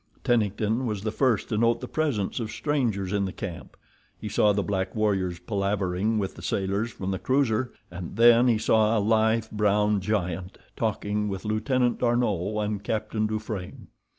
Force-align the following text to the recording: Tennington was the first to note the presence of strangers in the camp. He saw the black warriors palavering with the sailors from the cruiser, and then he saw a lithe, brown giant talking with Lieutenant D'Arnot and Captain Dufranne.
Tennington 0.23 0.87
was 0.87 1.03
the 1.03 1.11
first 1.11 1.47
to 1.49 1.59
note 1.59 1.79
the 1.79 1.87
presence 1.87 2.39
of 2.39 2.49
strangers 2.49 3.13
in 3.13 3.25
the 3.25 3.31
camp. 3.31 3.77
He 4.19 4.29
saw 4.29 4.51
the 4.51 4.63
black 4.63 4.95
warriors 4.95 5.39
palavering 5.39 6.17
with 6.17 6.33
the 6.33 6.41
sailors 6.41 6.89
from 6.91 7.11
the 7.11 7.19
cruiser, 7.19 7.71
and 7.91 8.15
then 8.15 8.47
he 8.47 8.57
saw 8.57 8.97
a 8.97 8.99
lithe, 8.99 9.45
brown 9.51 9.99
giant 10.01 10.57
talking 10.75 11.27
with 11.27 11.45
Lieutenant 11.45 11.99
D'Arnot 11.99 12.65
and 12.65 12.83
Captain 12.83 13.27
Dufranne. 13.27 13.89